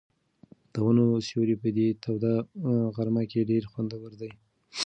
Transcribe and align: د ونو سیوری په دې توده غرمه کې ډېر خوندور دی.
د 0.73 0.75
ونو 0.85 1.05
سیوری 1.27 1.55
په 1.63 1.69
دې 1.77 1.87
توده 2.03 2.33
غرمه 2.95 3.23
کې 3.31 3.47
ډېر 3.51 3.63
خوندور 3.71 4.11
دی. 4.21 4.31